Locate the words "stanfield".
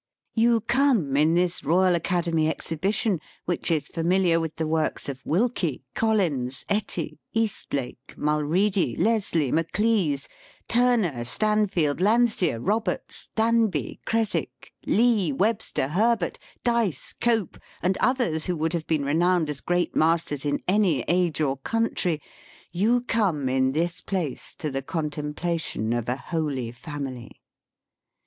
11.23-12.01